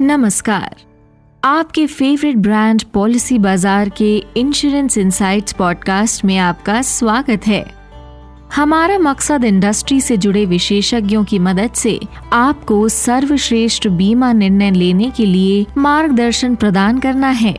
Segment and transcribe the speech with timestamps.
[0.00, 0.74] नमस्कार।
[1.42, 7.64] आपके favourite brand policy बाज़ार के इंश्योरेंस इंसाइट्स पॉडकास्ट में आपका स्वागत है।
[8.54, 11.98] हमारा मकसद इंडस्ट्री से जुड़े विशेषज्ञों की मदद से
[12.32, 17.54] आपको सर्वश्रेष्ठ बीमा निर्णय लेने के लिए मार्गदर्शन प्रदान करना है।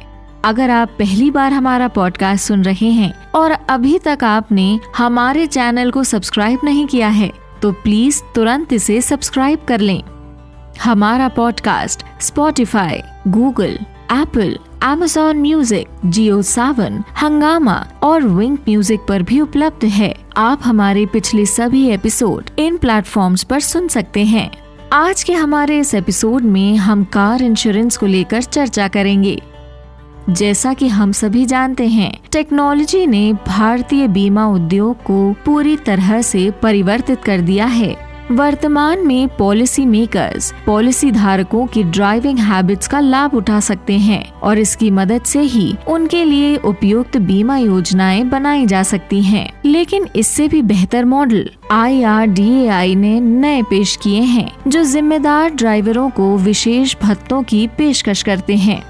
[0.46, 5.92] अगर आप पहली बार हमारा पॉडकास्ट सुन रहे हैं और अभी तक आपने हमारे चैनल
[5.92, 7.32] को सब्सक्राइब नहीं किया है
[7.62, 10.02] तो प्लीज़ तुरंत इसे सब्सक्राइब कर लें।
[10.84, 13.78] हमारा podcast Spotify Google
[14.12, 21.06] Apple Amazon music Jio Saavn Hungama और विंक म्यूज़िक पर भी उपलब्ध है। आप हमारे
[21.06, 24.50] पिछले सभी एपिसोड इन प्लेटफॉर्म्स पर सुन सकते हैं।
[24.94, 29.42] आज के हमारे इस एपिसोड में हम कार इंश्योरेंस को लेकर चर्चा करेंगे।
[30.30, 36.52] जैसा कि हम सभी जानते हैं टेक्नोलॉजी ने भारतीय बीमा उद्योग को पूरी तरह से
[36.52, 43.34] परिवर्तित कर दिया है। वर्तमान में पॉलिसी मेकर्स पॉलिसी धारकों की ड्राइविंग हैबिट्स का लाभ
[43.34, 48.84] उठा सकते हैं और इसकी मदद से ही उनके लिए उपयुक्त बीमा योजनाएँ बनाई जा
[48.84, 55.50] सकती हैं। लेकिन इससे भी बेहतर मॉडल आई ने नए पेश किए हैं, जो जिम्मेदार
[55.50, 58.84] ड्राइवरों को विशेष भत्तों की पेशकश करते हैं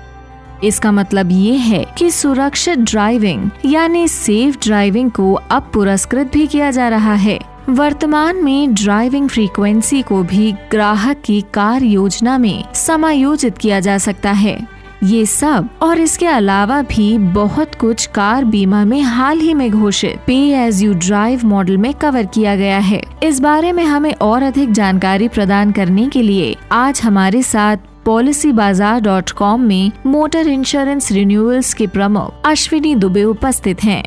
[0.63, 6.71] इसका मतलब ये है कि सुरक्षित ड्राइविंग यानी सेफ़ ड्राइविंग को अब पुरस्कृत भी किया
[6.71, 13.57] जा रहा है वर्तमान में ड्राइविंग फ्रीक्वेंसी को भी ग्राहक की कार योजना में समायोजित
[13.57, 14.57] किया जा सकता है
[15.03, 20.19] ये सब और इसके अलावा भी बहुत कुछ कार बीमा में हाल ही में घोषित
[20.27, 24.43] pay as you drive model में कवर किया गया है इस बारे में हमें और
[24.43, 30.47] अधिक जानकारी प्रदान करने के लिए आज हमारे साथ पॉलिसी बाज़ार डॉट कॉम में मोटर
[30.47, 34.03] इंश्योरेंस रिन्यूअल्स के प्रमुख अश्विनी दुबे उपस्थित हैं।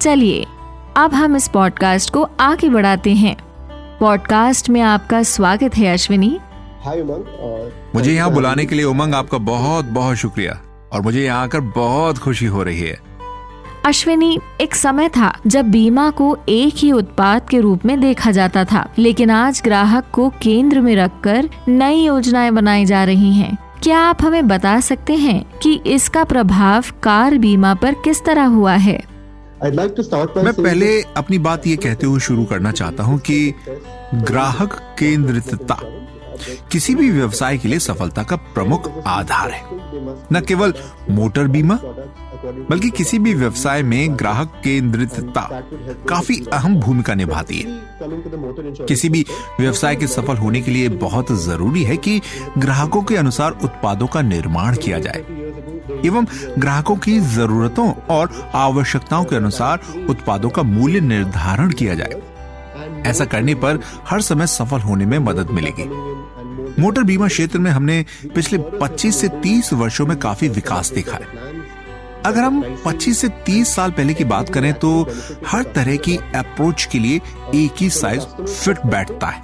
[0.00, 0.44] चलिए
[0.96, 3.36] अब हम इस पॉडकास्ट को आगे बढ़ाते हैं।
[4.00, 6.38] पॉडकास्ट में आपका स्वागत है अश्विनी।
[6.84, 10.58] हाय उमंग मुझे यहाँ बुलाने के लिए उमंग आपका बहुत बहुत शुक्रिया।
[10.92, 12.98] और मुझे यहाँ आकर बहुत खुशी हो रही है।
[13.86, 18.64] अश्विनी एक समय था जब बीमा को एक ही उत्पाद के रूप में देखा जाता
[18.64, 23.98] था लेकिन आज ग्राहक को केंद्र में रखकर नई योजनाएँ बनाई जा रही हैं। क्या
[23.98, 29.11] आप हमें बता सकते हैं कि इसका प्रभाव कार बीमा पर किस तरह हुआ है?
[29.62, 33.54] Like मैं पहले अपनी बात ये कहते हुए शुरू करना चाहता हूँ कि
[34.14, 35.78] ग्राहक केंद्रितता
[36.72, 39.62] किसी भी व्यवसाय के लिए सफलता का प्रमुख आधार है।
[40.32, 40.74] न केवल
[41.10, 41.78] मोटर बीमा
[42.44, 45.48] बल्कि किसी भी व्यवसाय में ग्राहक केंद्रितता
[46.08, 47.80] काफ़ी अहम भूमिका निभाती है।
[48.86, 49.24] किसी भी
[49.60, 52.20] व्यवसाय के सफल होने के लिए बहुत ज़रूरी है कि
[52.58, 55.24] ग्राहकों के अनुसार उत्पादों का निर्माण किया जाए,
[56.06, 56.26] एवं
[56.58, 62.20] ग्राहकों की जरूरतों और आवश्यकताओं के अनुसार उत्पादों का मूल्य निर्धारण किया जाए।
[63.06, 65.84] ऐसा करने पर हर समय सफल होने में मदद मिलेगी।
[66.82, 68.04] मोटर बीमा क्षेत्र में हमने
[68.34, 71.61] पिछले 25 से 30 वर्षों में काफ़ी विकास देखा है।
[72.26, 74.90] अगर हम 25 से 30 साल पहले की बात करें तो
[75.46, 77.20] हर तरह की अप्रोच के लिए
[77.54, 79.40] एक ही साइज़ फिट बैठता है।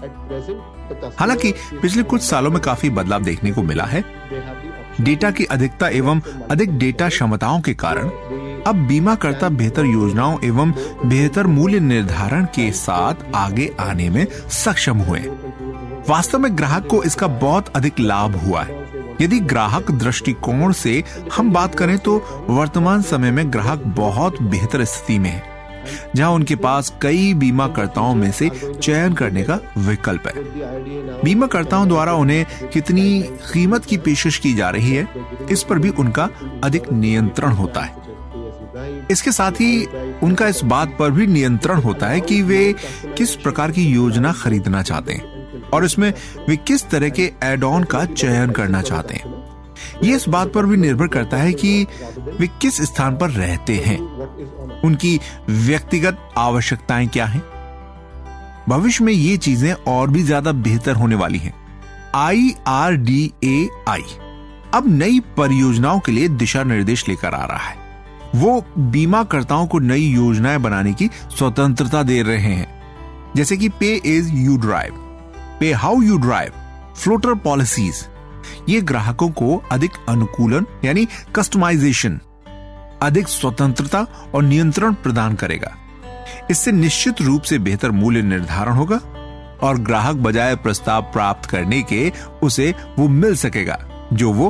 [1.19, 1.53] हालाँकि
[1.83, 4.05] पिछले कुछ सालों में काफ़ी बदलाव देखने को मिला है।
[5.01, 8.09] डेटा की अधिकता एवं अधिक डेटा क्षमताओं के कारण
[8.67, 10.73] अब बीमा करता बेहतर योजनाओं एवं
[11.05, 15.21] बेहतर मूल्य निर्धारण के साथ आगे आने में सक्षम हुए
[16.09, 18.88] वास्तव में ग्राहक को इसका बहुत अधिक लाभ हुआ है।
[19.21, 21.03] यदि ग्राहक दृष्टिकोण से
[21.33, 22.17] हम बात करें तो
[22.51, 25.43] वर्तमान समय में ग्राहक बहुत बेहतर स्थिति में है,
[26.17, 32.69] जहाँ उनके पास कई बीमाकर्ताओं में से चयन करने का विकल्प है। बीमाकर्ताओं द्वारा उन्हें
[32.73, 33.21] कितनी
[33.53, 35.09] कीमत की पेशकश की जा रही है,
[35.51, 36.29] इस पर भी उनका
[36.65, 38.07] अधिक नियंत्रण होता है।
[39.11, 39.85] इसके साथ ही
[40.23, 42.75] उनका इस बात पर भी नियंत्रण होता है कि वे
[43.19, 45.38] किस प्रकार की योजना खरीदना चाहते हैं।
[45.75, 46.13] और इसमें
[46.49, 49.37] वे किस तरह के एड ऑन का चयन करना चाहते हैं?
[50.03, 51.87] ये इस बात पर भी निर्भर करता है कि
[52.41, 53.99] वे किस स्थान पर रहते हैं।
[54.85, 55.19] उनकी
[55.49, 57.43] व्यक्तिगत आवश्यकताएँ क्या हैं?
[58.69, 61.55] भविष्य में ये चीज़ें और भी ज़्यादा बेहतर होने वाली हैं।
[62.15, 64.03] आई आर डी ए आई
[64.75, 67.77] अब नई परियोजनाओं के लिए दिशा निर्देश लेकर आ रहा है।
[68.35, 74.33] वो बीमाकर्ताओं को नई योजनाएँ बनाने की स्वतंत्रता दे रहे हैं। जैसे कि pay is
[74.35, 74.95] you drive
[75.61, 76.53] pay how you drive
[76.97, 78.05] floater policies
[78.69, 81.07] ये ग्राहकों को अधिक अनुकूलन, यानी
[81.37, 82.21] कस्टमाइजेशन
[83.03, 85.75] अधिक स्वतंत्रता और नियंत्रण प्रदान करेगा।
[86.51, 88.97] इससे निश्चित रूप से बेहतर मूल्य निर्धारण होगा
[89.63, 92.11] और ग्राहक बजाय प्रस्ताव प्राप्त करने के
[92.43, 93.79] उसे वो मिल सकेगा,
[94.13, 94.49] जो वो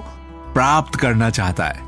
[0.54, 1.87] प्राप्त करना चाहता है।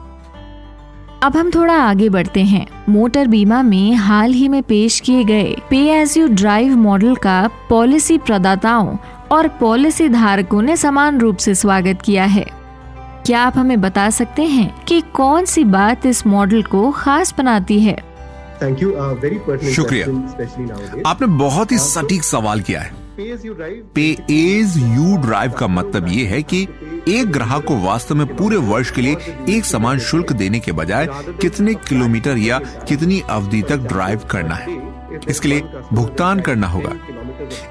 [1.23, 5.57] अब हम थोड़ा आगे बढ़ते हैं। मोटर बीमा में हाल ही में पेश किए गए
[5.71, 8.97] pay as you drive model का पॉलिसी प्रदाताओं
[9.33, 12.45] और पॉलिसी धारकों ने समान रूप से स्वागत किया है।
[13.27, 17.81] क्या आप हमें बता सकते हैं कि कौन सी बात इस मॉडल को खास बनाती
[17.81, 17.97] है?
[18.63, 20.07] थैंक यू वेरी पर्सनल शुक्रिया।
[21.07, 22.99] आपने बहुत ही सटीक सवाल किया है।
[23.95, 26.67] पे एज यू ड्राइव का मतलब ये है कि
[27.09, 29.17] एक ग्राहक को वास्तव में पूरे वर्ष के लिए
[29.49, 34.91] एक समान शुल्क देने के बजाय कितने किलोमीटर या कितनी अवधि तक ड्राइव करना है।
[35.29, 35.61] इसके लिए
[35.93, 36.93] भुगतान करना होगा।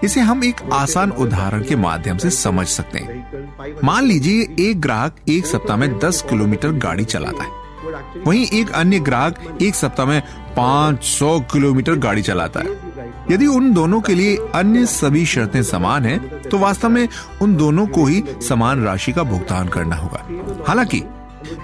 [0.04, 3.54] इसे हम एक आसान उदाहरण के माध्यम से समझ सकते हैं।
[3.84, 7.60] मान लीजिए एक ग्राहक एक सप्ताह में 10 किलोमीटर गाड़ी चलाता है।
[8.28, 10.22] वहीं एक अन्य ग्राहक एक सप्ताह में
[10.58, 12.68] 500 किलोमीटर गाड़ी चलाता है।
[13.32, 17.08] यदि उन दोनों के लिए अन्य सभी शर्तें समान हैं, तो वास्तव में
[17.42, 20.26] उन दोनों को ही समान राशि का भुगतान करना होगा।
[20.68, 21.04] हालाँकि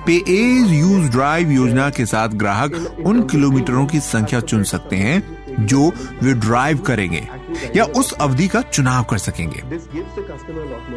[0.06, 5.66] पे एज यूज़ ड्राइव योजना के साथ ग्राहक उन किलोमीटरों की संख्या चुन सकते हैं
[5.66, 5.88] जो
[6.24, 7.28] वे ड्राइव करेंगे
[7.76, 9.62] या उस अवधि का चुनाव कर सकेंगे।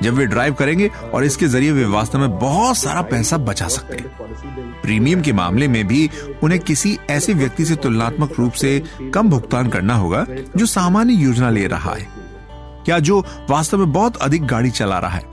[0.02, 3.96] जब वे ड्राइव करेंगे और इसके ज़रिए वे वास्तव में बहुत सारा पैसा बचा सकते
[3.96, 6.08] हैं। प्रीमियम के मामले में भी
[6.42, 8.82] उन्हें किसी ऐसे व्यक्ति से तुलनात्मक रूप से
[9.14, 10.26] कम भुगतान करना होगा
[10.56, 12.17] जो सामान्य योजना ले रहा है।
[12.88, 13.20] या जो
[13.50, 15.24] वास्तव में बहुत अधिक गाड़ी चला रहा है।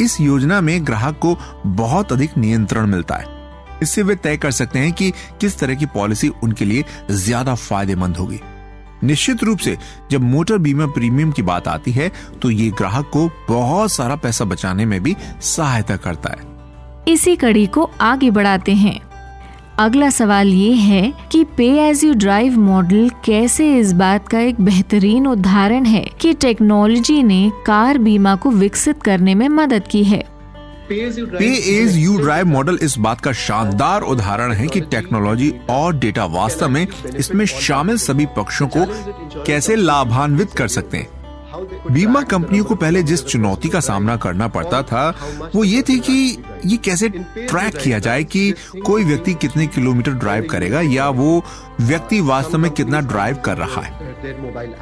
[0.00, 1.36] इस योजना में ग्राहक को
[1.66, 3.26] बहुत अधिक नियंत्रण मिलता है।
[3.82, 5.10] इससे वे तय कर सकते हैं कि
[5.40, 8.40] किस तरह की पॉलिसी उनके लिए ज़्यादा फ़ायदेमंद होगी।
[9.04, 9.76] निश्चित रूप से
[10.10, 12.10] जब मोटर बीमा प्रीमियम की बात आती है
[12.42, 16.50] तो ये ग्राहक को बहुत सारा पैसा बचाने में भी सहायता करता है।
[17.08, 19.00] इसी कड़ी को आगे बढ़ाते हैं।
[19.82, 24.60] अगला सवाल ये है कि पे एज यू ड्राइव मॉडल कैसे इस बात का एक
[24.60, 30.22] बेहतरीन उदाहरण है कि टेक्नोलॉजी ने कार बीमा को विकसित करने में मदद की है।
[30.90, 31.48] पे
[31.78, 36.68] एज यू ड्राइव मॉडल इस बात का शानदार उदाहरण है कि टेक्नोलॉजी और डेटा वास्तव
[36.68, 36.86] में
[37.16, 38.86] इसमें शामिल सभी पक्षों को
[39.44, 41.21] कैसे लाभान्वित कर सकते हैं।
[41.90, 45.08] बीमा कंपनियों को पहले जिस चुनौती का सामना करना पड़ता था,
[45.54, 48.50] वो ये थी कि ये कैसे ट्रैक किया जाए कि
[48.86, 51.44] कोई व्यक्ति कितने किलोमीटर ड्राइव करेगा या वो
[51.80, 54.00] व्यक्ति वास्तव में कितना ड्राइव कर रहा है।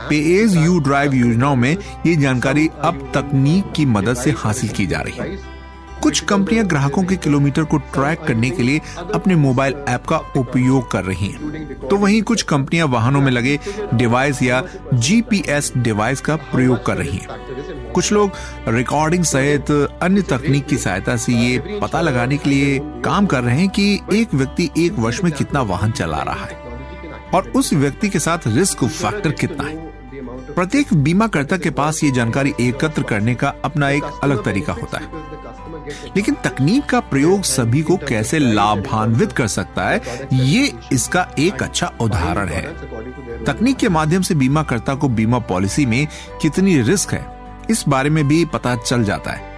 [0.09, 1.77] पे एज यू ड्राइव योजनाओं में
[2.07, 5.60] ये जानकारी अब तकनीक की मदद से हासिल की जा रही है।
[6.03, 8.81] कुछ कंपनियाँ ग्राहकों के किलोमीटर को ट्रैक करने के लिए
[9.15, 13.59] अपने मोबाइल ऐप का उपयोग कर रही हैं। तो वहीं कुछ कंपनियाँ वाहनों में लगे
[13.95, 14.63] डिवाइस या
[14.95, 18.33] जीपीएस डिवाइस का प्रयोग कर रही हैं। कुछ लोग
[18.69, 19.71] रिकॉर्डिंग सहित
[20.03, 23.93] अन्य तकनीक की सहायता से ये पता लगाने के लिए काम कर रहे हैं कि
[24.13, 26.59] एक व्यक्ति एक वर्ष में कितना वाहन चला रहा है
[27.35, 29.89] और उस व्यक्ति के साथ रिस्क फैक्टर कितना है।
[30.55, 35.39] प्रत्येक बीमाकर्ता के पास ये जानकारी एकत्र करने का अपना एक अलग तरीका होता है।
[36.17, 41.93] लेकिन तकनीक का प्रयोग सभी को कैसे लाभान्वित कर सकता है, ये इसका एक अच्छा
[42.01, 42.63] उदाहरण है।
[43.45, 46.07] तकनीक के माध्यम से बीमाकर्ता को बीमा पॉलिसी में
[46.43, 47.27] कितनी रिस्क है,
[47.71, 49.49] इस बारे में भी पता चल जाता है।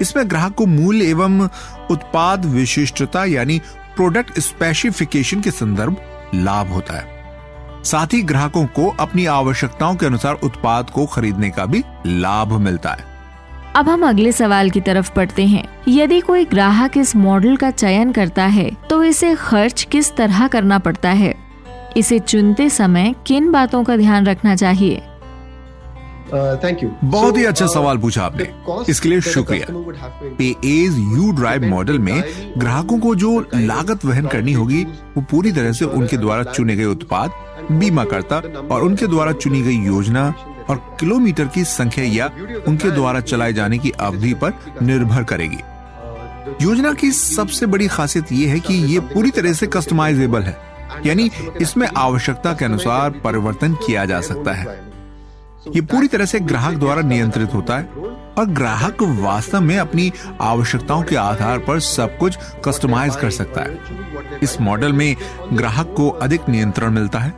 [0.00, 1.40] इसमें ग्राहक को मूल्य एवं
[1.90, 3.60] उत्पाद विशिष्टता यानी
[3.96, 5.96] प्रोडक्ट स्पेसिफिकेशन के संदर्भ
[6.34, 7.16] लाभ होता है।
[7.84, 12.90] साथ ही ग्राहकों को अपनी आवश्यकताओं के अनुसार उत्पाद को खरीदने का भी लाभ मिलता
[12.90, 13.04] है।
[13.78, 18.12] अब हम अगले सवाल की तरफ़ पढ़ते हैं। यदि कोई ग्राहक इस मॉडल का चयन
[18.12, 21.34] करता है तो इसे खर्च किस तरह करना पड़ता है?
[21.96, 24.96] इसे चुनते समय किन बातों का ध्यान रखना चाहिए?
[26.64, 28.48] थैंक यू बहुत ही अच्छा सवाल पूछा आपने।
[28.90, 29.66] इसके लिए शुक्रिया।
[30.38, 32.22] पे एज यू ड्राइव मॉडल में
[32.58, 34.82] ग्राहकों को जो लागत वहन करनी होगी
[35.16, 37.30] वो पूरी तरह से उनके द्वारा चुने गए उत्पाद
[37.72, 40.32] बीमा करता और उनके द्वारा चुनी गई योजना
[40.70, 42.30] और किलोमीटर की संख्या या
[42.68, 45.60] उनके द्वारा चलाए जाने की अवधि पर निर्भर करेगी।
[46.62, 50.56] योजना की सबसे बड़ी खासियत ये है कि ये पूरी तरह से कस्टमाइजेबल है,
[51.06, 54.66] यानी इसमें आवश्यकता के अनुसार परिवर्तन किया जा सकता है।
[55.66, 58.07] ये पूरी तरह से ग्राहक द्वारा नियंत्रित होता है
[58.38, 64.38] और ग्राहक वास्तव में अपनी आवश्यकताओं के आधार पर सब कुछ कस्टमाइज कर सकता है।
[64.42, 65.16] इस मॉडल में
[65.52, 67.32] ग्राहक को अधिक नियंत्रण मिलता है।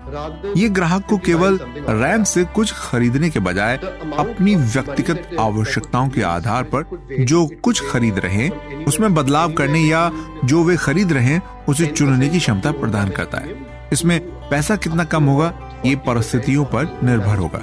[0.56, 6.62] ये ग्राहक को केवल रैम से कुछ खरीदने के बजाय अपनी व्यक्तिगत आवश्यकताओं के आधार
[6.74, 10.10] पर जो कुछ खरीद रहे हैं उसमें बदलाव करने या
[10.44, 13.54] जो वे खरीद रहे हैं उसे चुनने की क्षमता प्रदान करता है।
[13.92, 15.52] इसमें पैसा कितना कम होगा,
[15.86, 17.60] ये परिस्थितियों पर निर्भर होगा।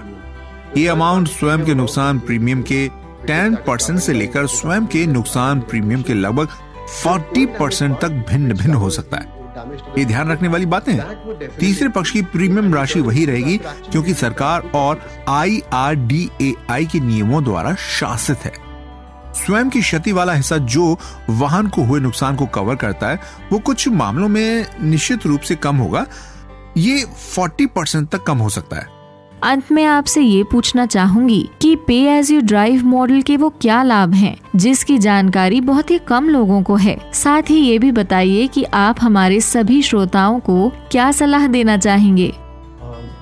[0.77, 2.87] ये अमाउंट स्वयं के नुकसान प्रीमियम के
[3.27, 6.49] 10 परसेंट से लेकर स्वयं के नुकसान प्रीमियम के लगभग
[6.95, 9.35] 40 परसेंट तक भिन्न भिन्न हो सकता है।
[9.97, 13.57] ये ध्यान रखने वाली बातें हैं। तीसरे पक्ष की प्रीमियम राशि वही रहेगी,
[13.91, 18.53] क्योंकि सरकार और आई के नियमों द्वारा शासित है।
[19.35, 20.97] स्वयं की क्षति वाला हिस्सा जो
[21.29, 23.19] वाहन को हुए नुकसान को कवर करता है,
[23.51, 26.05] वो कुछ मामलों में निश्चित रूप से कम होगा।
[26.77, 28.96] ये 40 परसेंट तक कम हो सकता है।
[29.43, 33.81] अंत में आपसे ये पूछना चाहूँगी कि पे एज यू ड्राइव मॉडल के वो क्या
[33.83, 38.47] लाभ हैं, जिसकी जानकारी बहुत ही कम लोगों को है। साथ ही ये भी बताइए
[38.47, 42.31] कि आप हमारे सभी श्रोताओं को क्या सलाह देना चाहेंगे?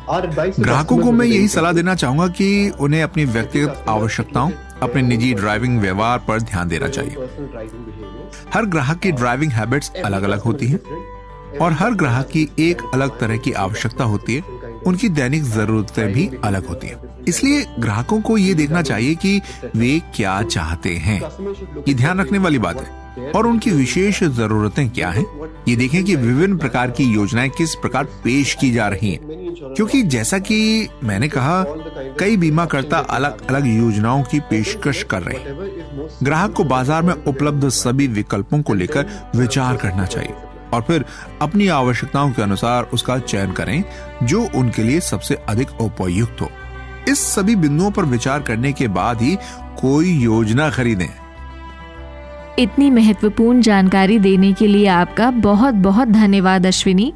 [0.09, 4.51] ग्राहकों को मैं यही सलाह देना चाहूँगा कि उन्हें अपनी व्यक्तिगत आवश्यकताओं
[4.83, 7.27] अपने निजी ड्राइविंग व्यवहार पर ध्यान देना चाहिए।
[8.53, 10.79] हर ग्राहक की ड्राइविंग हैबिट्स अलग अलग होती हैं
[11.57, 16.29] और हर ग्राहक की एक अलग तरह की आवश्यकता होती है। उनकी दैनिक जरूरतें भी
[16.43, 19.41] अलग होती हैं। इसलिए ग्राहकों को ये देखना चाहिए कि
[19.75, 21.21] वे क्या चाहते हैं।
[21.87, 25.25] ये ध्यान रखने वाली बात है। और उनकी विशेष जरूरतें क्या हैं?
[25.67, 29.19] ये देखें कि विभिन्न प्रकार की योजनाएँ किस प्रकार पेश की जा रही हैं।
[29.75, 31.63] क्योंकि जैसा कि मैंने कहा,
[32.19, 37.13] कई बीमा करता अलग अलग योजनाओं की पेशकश कर रहे हैं। ग्राहक को बाज़ार में
[37.13, 40.33] उपलब्ध सभी विकल्पों को लेकर विचार करना चाहिए।
[40.75, 41.05] और फिर
[41.41, 43.83] अपनी आवश्यकताओं के अनुसार उसका चयन करें,
[44.23, 46.49] जो उनके लिए सबसे अधिक उपयुक्त हो।
[47.09, 49.37] इस सभी बिंदुओं पर विचार करने के बाद ही
[49.81, 51.07] कोई योजना खरीदें।
[52.59, 57.13] इतनी महत्वपूर्ण जानकारी देने के लिए आपका बहुत बहुत धन्यवाद, अश्विनी।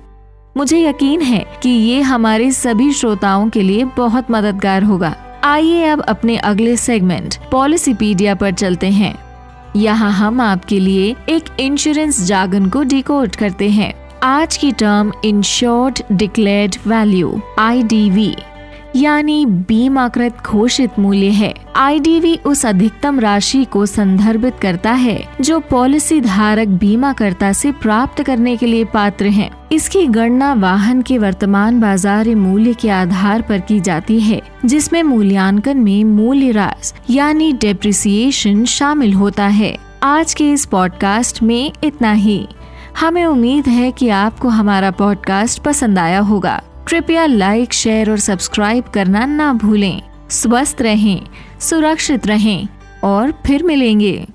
[0.57, 6.01] मुझे यकीन है कि ये हमारे सभी श्रोताओं के लिए बहुत मददगार होगा। आइए अब
[6.01, 9.28] अपने अगले सेगमेंट पॉलिसीपीडिया पर चलते हैं।
[9.75, 15.99] यहाँ हम आपके लिए एक इंश्योरेंस जागन को डिकोड करते हैं। आज की term insured
[16.11, 18.35] declared value IDV
[18.95, 26.21] यानी बीमाकृत घोषित मूल्य है। आईडीवी उस अधिकतम राशि को संदर्भित करता है, जो पॉलिसी
[26.21, 32.35] धारक बीमाकर्ता से प्राप्त करने के लिए पात्र हैं। इसकी गणना वाहन के वर्तमान बाज़ार
[32.35, 39.13] मूल्य के आधार पर की जाती है, जिसमें मूल्यांकन में मूल्य रास यानी डेप्रिसिएशन शामिल
[39.13, 42.47] होता है। आज के इस पॉडकास्ट में इतना ही।
[42.99, 48.83] हमें उम्मीद है कि आपको हमारा पॉडकास्ट पसंद आया होगा। कृपया लाइक, शेयर और सब्सक्राइब
[48.83, 51.21] करना ना भूलें। स्वस्थ रहें,
[51.59, 52.67] सुरक्षित रहें
[53.03, 54.27] और फिर मिलेंगे।